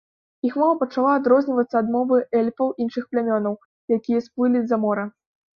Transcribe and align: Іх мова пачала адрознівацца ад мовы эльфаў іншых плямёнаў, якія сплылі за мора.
Іх 0.47 0.53
мова 0.61 0.77
пачала 0.83 1.11
адрознівацца 1.17 1.75
ад 1.83 1.91
мовы 1.97 2.17
эльфаў 2.41 2.73
іншых 2.87 3.03
плямёнаў, 3.13 3.59
якія 3.99 4.19
сплылі 4.31 4.59
за 4.73 4.77
мора. 4.89 5.05